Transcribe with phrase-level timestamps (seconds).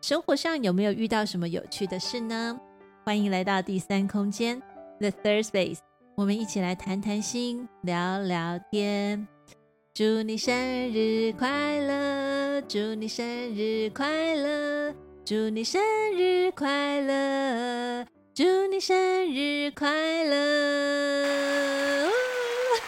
[0.00, 2.58] 生活上有没有遇到什么有趣的事呢？
[3.04, 4.58] 欢迎来到第三空间
[4.98, 5.80] The Third Space，
[6.16, 9.28] 我们一起来谈谈心，聊聊天。
[9.92, 10.56] 祝你生
[10.90, 12.62] 日快乐！
[12.62, 14.94] 祝你生日快乐！
[15.22, 15.82] 祝你生
[16.16, 18.06] 日快乐！
[18.34, 18.96] 祝你生
[19.26, 22.08] 日快乐！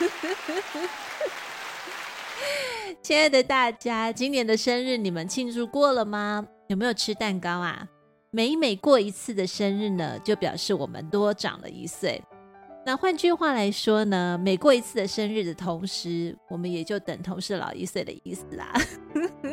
[3.03, 6.48] 亲爱的大家，今年的生日你们庆祝过了吗？
[6.69, 7.89] 有没有吃蛋糕啊？
[8.31, 12.23] 每每过一次的生日呢，就表示我们多长了一岁。
[12.84, 18.73] 那换句话来说呢，每过一次的生日的同时，我们也就等同是老一岁的意思啦。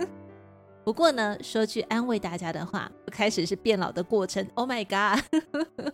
[0.85, 4.47] 不过呢，说句安慰大家的话，开始是变老的过程。
[4.55, 5.23] Oh my god！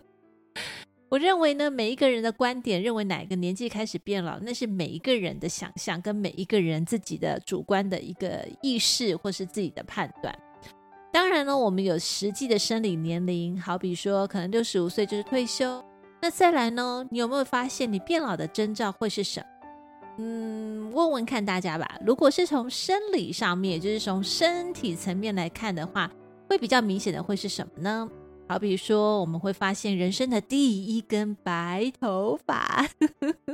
[1.08, 10.34] 我认为呢，每一个人的观点认为哪一个年纪开始变老，那是每一个人的想象跟每一个人自己的主观的一个意识或是自己的判断。
[11.16, 15.82] 当然呢，我们有实际的生理年龄，好比说可能六十五岁就是退休。
[16.20, 19.46] 那再来呢，你有没有发现你变老的征兆会是什么？
[20.18, 21.98] 嗯，问问看大家吧。
[22.04, 26.12] 如果是从生理上面，就是从身体层面来看的话，
[26.50, 28.06] 会比较明显的会是什么呢？
[28.46, 32.86] 好比说，我们会发现人生的第一根白头发，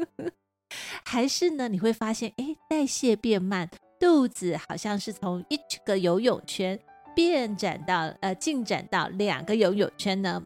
[1.07, 6.77] 还是呢，你会发现，哎，代谢变慢，肚子好像是从一个游泳圈。
[7.15, 10.43] 变展到呃，进展到两个游泳圈呢？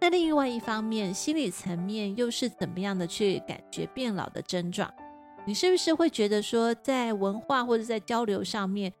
[0.00, 4.92] 那另外一方面，心理层面又是怎么样的去感觉变老的症状？
[5.44, 8.92] 你是不是会觉得说，在文化或者在交流上面，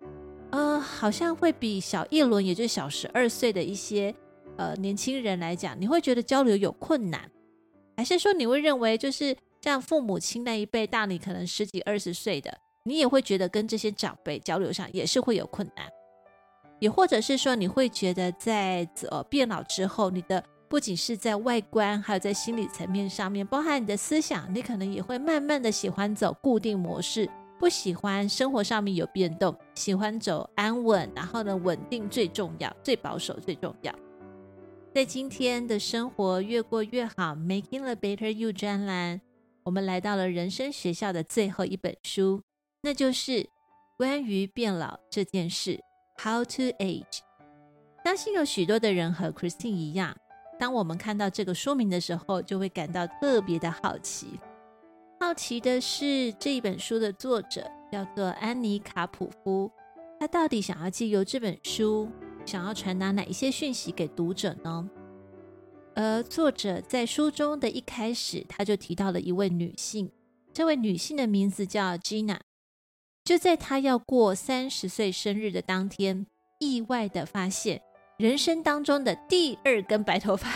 [0.50, 4.14] 呃，好像会比小一轮，也就是小十二岁的一些
[4.56, 7.30] 呃年轻人来讲，你会觉得交流有困难？
[7.96, 15.86] 还是说你会认为，就是像父母亲那一辈大你可能十几二十岁的，你也会觉得跟这些长辈交流上也是会有困难？
[16.80, 27.28] 也或者是说，你会觉得在呃变老之后，你的不仅是在外观，还有在心理层面上面，包含你的思想，你可能也会慢慢的喜欢走固定模式，
[27.58, 33.92] 不喜欢生活上面有变动，喜欢走安稳，然后呢，稳定最重要，最保守最重要。
[34.94, 39.20] 在今天的生活越过越好，Making the Better You 专栏，
[39.64, 42.42] 我们来到了人生学校的最后一本书，
[42.82, 43.48] 那就是
[43.96, 45.80] 关于变老这件事。
[46.20, 47.20] How to age？
[48.04, 50.16] 相信有许多的人和 Christine 一样，
[50.58, 54.40] 当我们看到这个书名的时候，就会感到特别的好奇。
[55.20, 59.70] 好奇的是，这一本书的作者叫做安妮卡普夫，
[60.18, 62.08] 他到底想要借由这本书，
[62.44, 64.88] 想要传达哪一些讯息给读者呢？
[65.94, 70.10] 而作者在书中的一开始，他就提到了一位女性，
[70.52, 72.38] 这位女性的名字叫 Gina。
[73.28, 76.26] 就在他要过三十岁生日的当天，
[76.60, 77.78] 意外的发现
[78.16, 80.48] 人生当中的第二根白头发，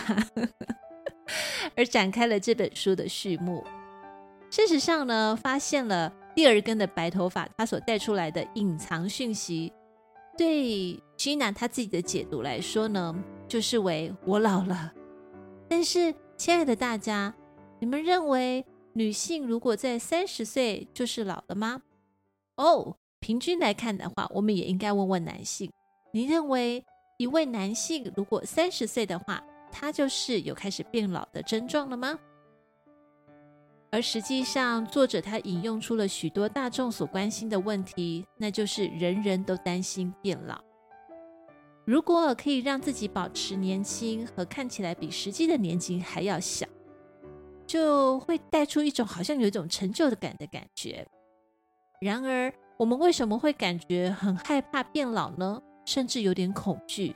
[1.76, 3.62] 而展开了这本书的序幕。
[4.48, 9.70] 事实上呢，发现了第二根的白头发，它所带出来的隐藏讯息，
[10.38, 13.14] 对 Gina 她自己的解读来说呢，
[13.46, 14.90] 就是为我老了。
[15.68, 17.34] 但是，亲爱的大家，
[17.80, 21.82] 你们认为女性如果在三十岁就是老了吗？
[22.62, 25.70] 哦平均来看的话，我们也应该问问男性：
[26.12, 26.84] 你认为
[27.18, 32.18] 一位男性如果三十岁的话，他就是有开始变老的症状了吗？
[33.90, 40.58] 而实际上，作者他引用出了许多大众所关心的问题，那就是人人都担心变老。
[41.84, 46.66] 如果可以让自己保持年轻和看起来比实际的年纪还要小，
[47.66, 51.06] 就会带出一种好像有一种成就感的感觉。
[52.02, 55.62] 然而，我们为什么会感觉很害怕变老呢？
[55.84, 57.14] 甚至有点恐惧？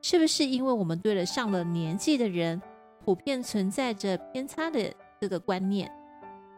[0.00, 2.60] 是不是因为我们对了上了年纪的人，
[3.04, 5.88] 普遍存在着偏差的这个观念，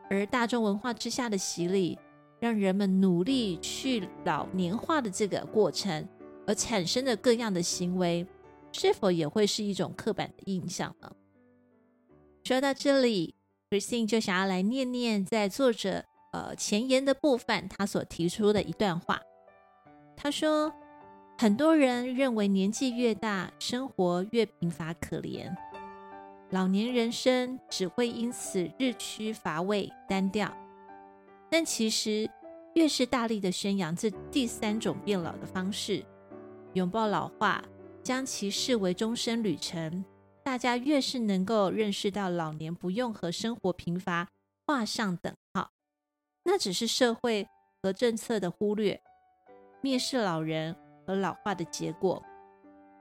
[0.09, 1.99] 而大众文化之下的洗礼，
[2.41, 6.09] 让人们努力去老年化的这个过程，
[6.47, 8.27] 而产生的各样的行为，
[8.73, 11.13] 是否也会是一种刻板的印象呢？
[12.43, 13.35] 说到这里
[13.69, 16.07] ，Christine 就想要来念念在作者。
[16.35, 19.21] 呃，前言的部分，他所提出的一段话，
[20.17, 20.75] 他说
[21.39, 25.55] ：“很多人认为年纪越大，生活越贫乏可怜，
[26.51, 30.53] 老年人生只会因此日趋乏味单调。
[31.49, 32.29] 但其实，
[32.75, 36.05] 越是大力的宣扬这第三种变老的方式，
[36.73, 37.63] 拥抱老化，
[38.03, 40.05] 将其视为终身旅程，
[40.43, 44.27] 大家越是能够认识到老年不用和生活贫乏
[44.67, 45.33] 画上等，
[46.45, 47.49] 那只是社会
[47.83, 49.01] 和政策的忽略，
[49.83, 50.77] 蔑视老人
[51.07, 52.23] 和老化的结果。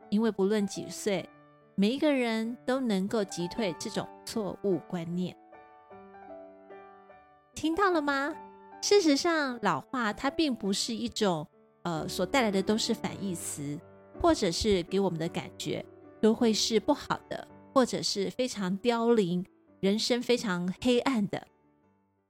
[0.10, 1.28] 因为不论几岁，
[1.76, 5.36] 每一个人都能够击退这种错误观念。
[7.54, 8.34] 听到了吗？
[8.82, 11.48] 事实上，老化它并不是一种，
[11.84, 13.80] 呃，所带来的都是反义词，
[14.22, 15.84] 或者是给我们的感觉
[16.22, 19.46] 都会是不好的，或者是非常凋零，
[19.80, 21.48] 人生非常黑暗的。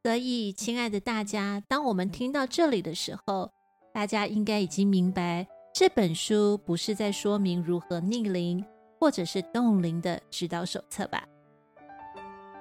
[0.03, 3.49] 所以，亲爱的大家，当我们听到这里的时候，
[3.93, 8.61] 大家应该已经明白，这本书不是在说明如何逆龄
[8.99, 11.25] 或者是冻龄的指导手册吧？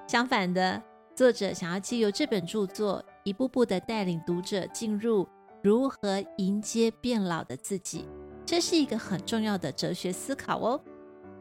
[0.07, 0.81] 相反的，
[1.17, 3.05] 作者想要借由这本著作。
[3.25, 5.29] 一步步的带领读者进入
[5.63, 8.05] 如何迎接变老的自己，
[8.47, 10.81] 这是一个很重要的哲学思考哦。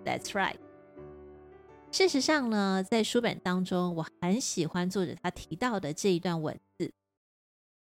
[0.03, 0.55] That's right。
[1.91, 6.93] 事实上呢，在书本当中，我很喜欢作者他提到的这一段文字。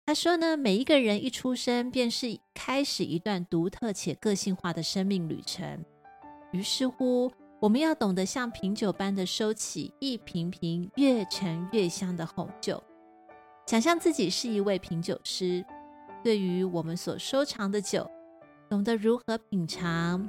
[0.06, 5.84] 他说呢，每一个人一出生便是开始一段独特且个性化的生命旅程。
[6.52, 12.82] 于是乎，我们要懂得像品酒般的收起一瓶瓶越陈越香的红酒。
[13.66, 15.62] 想象自己是一位品酒师，
[16.24, 18.10] 对于我们所收藏的酒，
[18.70, 20.26] 懂得如何品尝，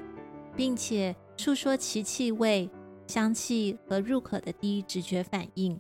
[0.53, 2.69] 并且诉说其气味、
[3.09, 5.79] 香气和入口的第一直觉反应。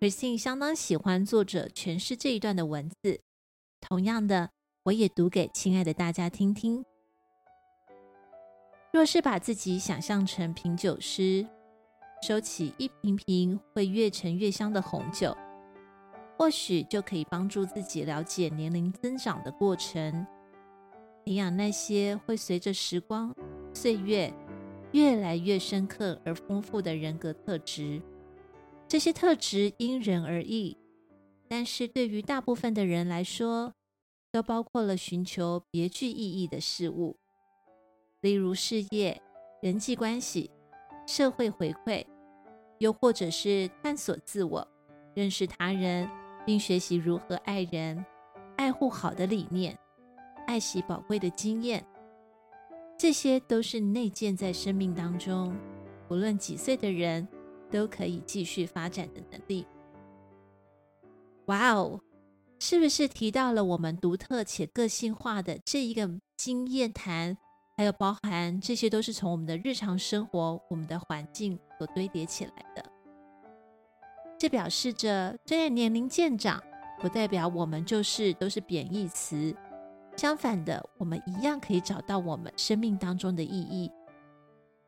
[0.00, 3.20] Christine 相当喜欢作者诠释这一段的文字，
[3.80, 4.50] 同样的，
[4.82, 6.84] 我也读给亲爱的大家听听。
[8.92, 11.46] 若是把自己想象成品酒师，
[12.26, 15.32] 收起一瓶瓶会越陈越香的红酒。
[16.36, 20.26] 或许就可以帮助自己了解年龄增长的过程，
[21.24, 23.32] 培养那些会随着时光
[23.72, 24.32] 岁月
[24.92, 28.00] 越来越深刻而丰富的人格特质。
[28.88, 30.76] 这些特质因人而异，
[31.48, 33.72] 但是对于大部分的人来说，
[34.32, 37.16] 都包括了寻求别具意义的事物，
[38.20, 39.20] 例如事业、
[39.62, 40.50] 人际关系、
[41.06, 42.04] 社会回馈，
[42.78, 44.66] 又或者是探索自我、
[45.14, 46.08] 认识他人。
[46.46, 48.02] 并学习如何爱人、
[48.56, 49.78] 爱护好的理念、
[50.46, 51.86] 爱惜宝贵的经验，
[53.00, 55.56] 这些都是内建在生命当中，
[56.10, 57.26] 无论几岁的人
[57.70, 59.66] 都可以继续发展的能力。
[61.46, 61.98] 哇哦，
[62.58, 67.38] 是不是提到了我们独特且个性化的这一个经验谈？
[67.78, 72.84] 还有包含这些都是从我们的日常生活、我们的环境所堆叠起来的。
[74.38, 76.62] 这表示着，虽然年龄渐长，
[77.00, 79.56] 不代表我们就是都是贬义词。
[80.20, 83.90] 相反的，我们一样可以找到我们生命当中的意义。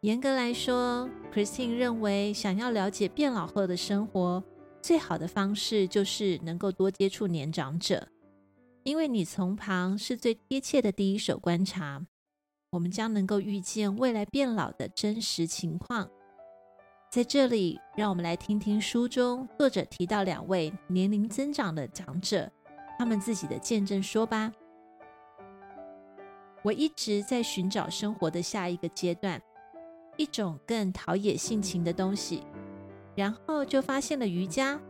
[0.03, 4.45] 严格来说，Christine 认为，想要了解变老后的生活，
[4.83, 8.07] 最好的方式就是能够多接触年长者，
[8.83, 12.05] 因为你从旁是最贴切的第一手观察，
[12.73, 16.11] 我们将能够预见未来变老的真实情况。
[17.11, 22.53] 在这里，让我们来听听书中作者提到两位年龄增长的长者，
[22.99, 24.53] 他们自己的见证说吧。
[26.63, 29.43] 我一直在寻找生活的下一个阶段，
[30.17, 32.45] 一种更陶冶性情的东西，
[33.17, 34.81] 然后就发现了瑜伽，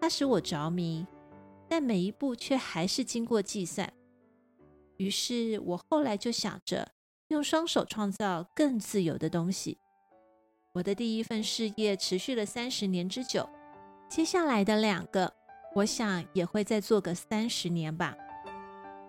[0.00, 1.06] 它使我着迷，
[1.68, 3.92] 但每一步却还是经过计算。
[4.96, 6.92] 于是我后来就想着
[7.28, 9.76] 用双手创造更自由的东西。
[10.72, 13.46] 我的第一份事业持续了三十年之久，
[14.08, 15.32] 接下来的两个，
[15.74, 18.16] 我想也会再做个三十年吧。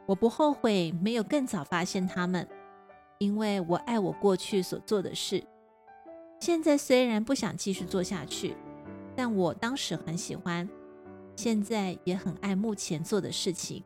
[0.07, 2.47] 我不后悔没有更早发现他们，
[3.19, 5.43] 因为我爱我过去所做的事。
[6.39, 8.55] 现在虽然不想继续做下去，
[9.15, 10.67] 但我当时很喜欢，
[11.35, 13.83] 现在也很爱目前做的事情。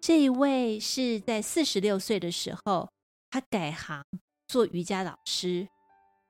[0.00, 2.88] 这一位是在四十六岁的时候，
[3.28, 4.04] 他改行
[4.46, 5.68] 做瑜伽老师。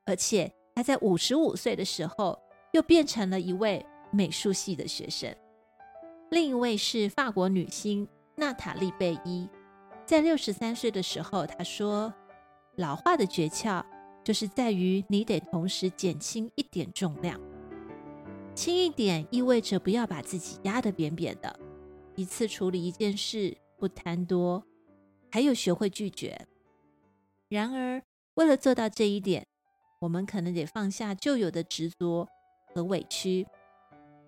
[0.07, 2.37] 而且他在五十五岁的时候，
[2.73, 5.33] 又变成了一位美术系的学生。
[6.31, 8.09] 另一位是法国女星
[8.41, 9.47] 娜塔莉贝伊，
[10.07, 12.13] 在六十三岁的时候，她说
[12.77, 13.85] ：“老化的诀窍
[14.25, 17.39] 就是在于你得同时减轻一点重量。
[18.55, 21.55] 轻一点意味着不要把自己压得扁扁的，
[22.17, 24.65] 一次处理一件事，不贪多。
[25.31, 26.47] 还有学会拒绝。
[27.51, 28.03] 然而，
[28.35, 29.47] 为了做到这一点，
[30.01, 32.27] 我们可能得放下旧有的执着
[32.75, 33.47] 和委屈。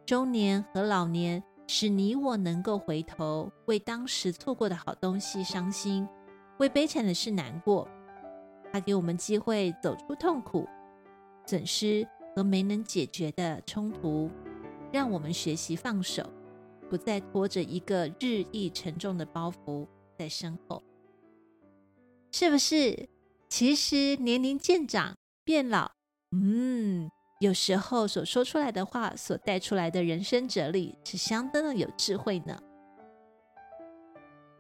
[0.04, 6.07] 中年和老年使你我能够回头，为当时错过的好东西伤心，
[6.59, 7.88] 为悲惨的事难过。
[8.73, 10.69] 它给我们机会走出痛苦、
[11.47, 14.31] 损失和没能解决的冲突，
[14.90, 16.28] 让我们学习放手，
[16.88, 19.87] 不再拖着一个日益沉重的包袱
[20.19, 20.83] 在身后。
[22.31, 23.09] 是不是？
[23.49, 25.14] 其实年龄渐长、
[25.45, 25.92] 变老，
[26.31, 27.11] 嗯，
[27.43, 32.57] 有时候所说出来的话，所带出来的人生哲理，是相当的有智慧呢。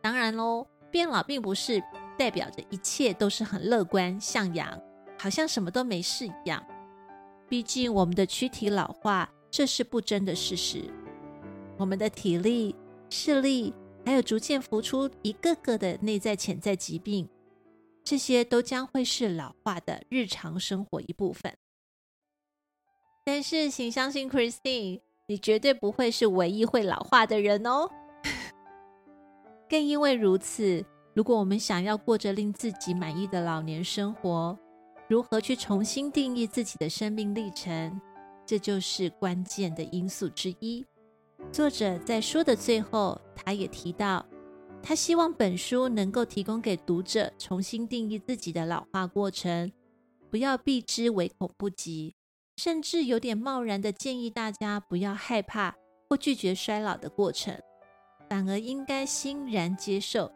[0.00, 1.80] 当然喽，变老并不是
[2.18, 4.76] 代表着一切都是很乐观、向阳，
[5.16, 6.60] 好像什么都没事一样。
[7.48, 10.82] 毕竟我们的躯体老化，这是不争的事实。
[11.78, 12.74] 我们的体力、
[13.08, 13.72] 视力，
[14.04, 17.28] 还有逐渐浮出一个个的内在潜在疾病。
[18.02, 21.56] 这些都将会是老化的日常生活一部分，
[23.24, 27.88] 但是请相信 Christine，你绝对不会是唯一会老化的人哦。
[29.68, 34.58] 更因为如此，如果我们想要过着令自己满意的老年生活，
[35.08, 38.00] 如何去重新定义自己的生命历程，
[38.44, 40.84] 这就是关键的因素之一。
[41.50, 44.24] 作者在书的最后，他也提到。
[44.82, 49.70] 他希望本书能够提供给读者重新定义自己的老化过程，
[50.28, 52.16] 不要避之唯恐不及，
[52.64, 55.74] 甚至有点贸然的建议大家不要害怕
[56.08, 57.60] 或拒绝衰老的过程，
[58.30, 60.30] 反而应该欣然接受。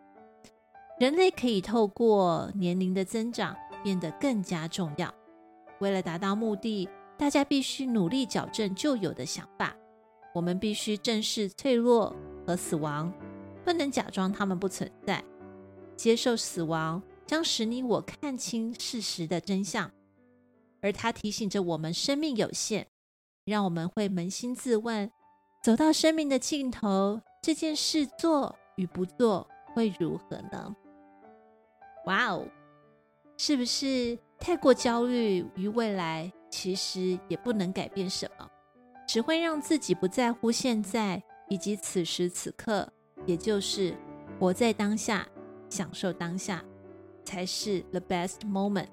[0.99, 5.15] 人类可以透过年龄的增长变得更加重要。
[5.79, 9.73] 为了达到目的，大家必须努力矫正旧有的想法。
[10.35, 12.13] 我们必须正视脆弱
[12.45, 13.13] 和死亡。
[13.65, 15.23] 不能假装他们不存在，
[15.95, 19.89] 接受死亡将使你我看清事实的真相，
[20.87, 22.87] 而它提醒着我们生命有限，
[23.45, 25.11] 让我们会扪心自问：
[25.65, 30.77] 走到生命的尽头，这件事做与不做会如何呢？
[32.05, 32.47] 哇哦，
[33.37, 36.33] 是不是太过焦虑于未来？
[36.51, 38.49] 其实也不能改变什么，
[39.09, 42.89] 只会让自己不在乎现在以及此时此刻。
[43.25, 43.97] 也就是
[44.39, 45.27] 活在当下，
[45.69, 46.65] 享受当下，
[47.25, 48.87] 才是 the best moment。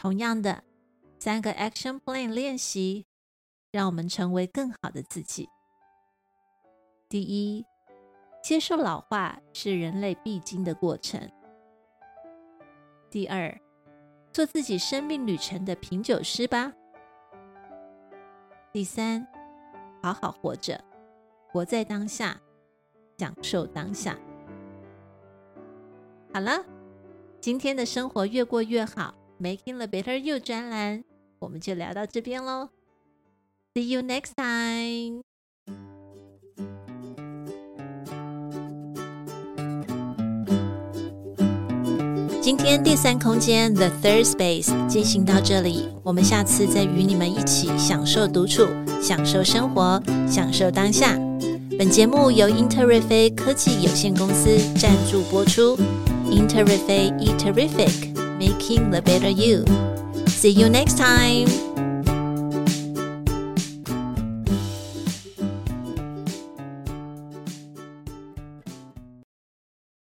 [0.00, 0.64] 同样的，
[1.18, 3.04] 三个 action plan 练习，
[3.70, 5.46] 让我们成为更好的自己。
[7.06, 7.66] 第一，
[8.42, 11.20] 接受老化是人类必经的过程。
[13.10, 13.54] 第二，
[14.32, 16.72] 做自己生命旅程的品酒师吧。
[18.72, 19.28] 第三，
[20.02, 20.82] 好好活着。
[21.46, 22.40] 活在当下，
[23.18, 24.18] 享受当下。
[26.32, 26.64] 好了，
[27.38, 31.02] 今天的生活越过越好，Making the Better You 专栏，
[31.38, 32.68] 我们就聊到这边喽。
[33.74, 35.22] See you next time。
[42.42, 48.66] 今天第三空间 The Third Space 进行到这里，我们下次再与你们一起享受独处，
[49.00, 51.16] 享受生活，享受当下。
[51.78, 55.78] 本节目由英特瑞飞科技有限公司赞助播出。
[56.30, 59.64] 英特瑞飞，Eterific Terrific，Making the Better you.
[60.26, 61.69] See you next time.